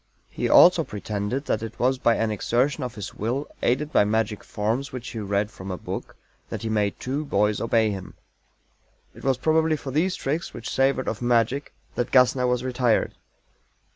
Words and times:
He 0.31 0.49
also 0.49 0.83
pretended 0.83 1.45
that 1.45 1.61
it 1.61 1.77
was 1.77 1.99
by 1.99 2.15
an 2.15 2.31
exertion 2.31 2.83
of 2.83 2.95
his 2.95 3.13
Will, 3.13 3.47
aided 3.61 3.93
by 3.93 4.03
magic 4.03 4.43
forms 4.43 4.91
which 4.91 5.09
he 5.09 5.19
read 5.19 5.51
from 5.51 5.69
a 5.69 5.77
book, 5.77 6.15
that 6.49 6.63
he 6.63 6.69
made 6.69 6.99
two 6.99 7.23
boys 7.23 7.61
obey 7.61 7.91
him. 7.91 8.15
It 9.13 9.23
was 9.23 9.37
probably 9.37 9.77
for 9.77 9.91
these 9.91 10.15
tricks 10.15 10.55
which 10.55 10.71
savored 10.71 11.07
of 11.07 11.21
magic 11.21 11.71
that 11.93 12.09
GASSNER 12.09 12.47
was 12.47 12.63
"retired." 12.63 13.13